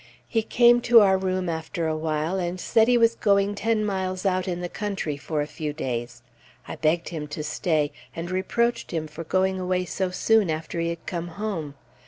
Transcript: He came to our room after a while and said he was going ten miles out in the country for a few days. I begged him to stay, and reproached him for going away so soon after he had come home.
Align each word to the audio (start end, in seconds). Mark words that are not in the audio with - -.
He 0.27 0.41
came 0.41 0.81
to 0.81 0.99
our 1.01 1.15
room 1.15 1.47
after 1.47 1.85
a 1.85 1.95
while 1.95 2.39
and 2.39 2.59
said 2.59 2.87
he 2.87 2.97
was 2.97 3.13
going 3.13 3.53
ten 3.53 3.85
miles 3.85 4.25
out 4.25 4.47
in 4.47 4.59
the 4.61 4.67
country 4.67 5.15
for 5.15 5.41
a 5.41 5.45
few 5.45 5.73
days. 5.73 6.23
I 6.67 6.75
begged 6.75 7.09
him 7.09 7.27
to 7.27 7.43
stay, 7.43 7.91
and 8.15 8.31
reproached 8.31 8.89
him 8.89 9.05
for 9.05 9.23
going 9.23 9.59
away 9.59 9.85
so 9.85 10.09
soon 10.09 10.49
after 10.49 10.79
he 10.79 10.89
had 10.89 11.05
come 11.05 11.27
home. 11.27 11.75